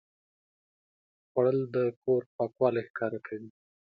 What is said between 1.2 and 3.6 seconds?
خوړل د کور پاکوالی ښکاره کوي